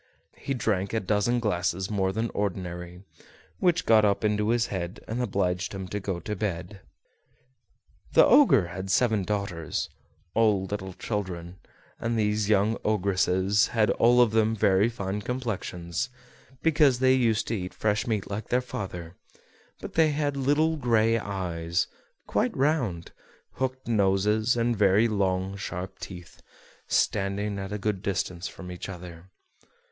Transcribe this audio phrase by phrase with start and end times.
[0.39, 3.03] He drank a dozen glasses more than ordinary,
[3.59, 6.81] which got up into his head and obliged him to go to bed.
[8.13, 9.91] The Ogre had seven daughters,
[10.33, 11.59] all little children,
[11.99, 16.09] and these young ogresses had all of them very fine complexions,
[16.63, 19.15] because they used to eat fresh meat like their father;
[19.81, 21.85] but they had little gray eyes,
[22.25, 23.11] quite round,
[23.57, 26.41] hooked noses, and very long sharp teeth,
[26.87, 29.29] standing at a good distance from each other.